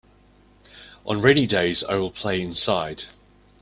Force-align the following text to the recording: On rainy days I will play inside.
On 1.05 1.21
rainy 1.21 1.45
days 1.45 1.83
I 1.83 1.93
will 1.97 2.09
play 2.09 2.41
inside. 2.41 3.03